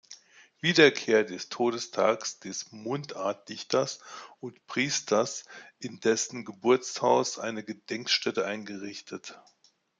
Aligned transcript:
Wiederkehr 0.61 1.23
des 1.23 1.49
Todestages 1.49 2.39
des 2.39 2.71
Mundartdichters 2.71 3.99
und 4.39 4.65
Priesters 4.65 5.45
in 5.77 5.99
dessen 5.99 6.43
Geburtshaus 6.43 7.37
eine 7.37 7.63
Gedenkstätte 7.63 8.43
eingerichtet. 8.47 9.39